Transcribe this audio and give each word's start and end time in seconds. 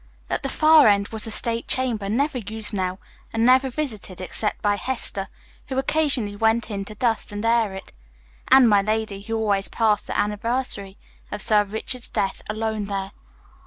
At 0.31 0.41
the 0.41 0.49
far 0.49 0.87
end 0.87 1.09
was 1.09 1.25
the 1.25 1.29
state 1.29 1.67
chamber, 1.67 2.09
never 2.09 2.39
used 2.39 2.73
now, 2.73 2.97
and 3.31 3.45
never 3.45 3.69
visited 3.69 4.19
except 4.19 4.59
by 4.59 4.75
Hester, 4.75 5.27
who 5.67 5.77
occasionally 5.77 6.35
went 6.35 6.71
in 6.71 6.83
to 6.85 6.95
dust 6.95 7.31
and 7.31 7.45
air 7.45 7.75
it, 7.75 7.91
and 8.47 8.67
my 8.67 8.81
lady, 8.81 9.21
who 9.21 9.35
always 9.37 9.69
passed 9.69 10.07
the 10.07 10.17
anniversary 10.17 10.93
of 11.31 11.39
Sir 11.43 11.63
Richard's 11.65 12.09
death 12.09 12.41
alone 12.49 12.85
there. 12.85 13.11